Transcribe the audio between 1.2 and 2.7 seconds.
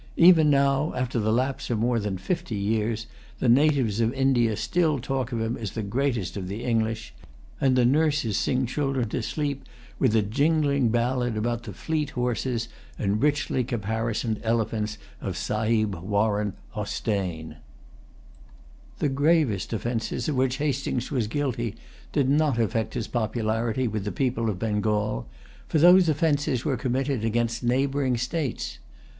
lapse of more than fifty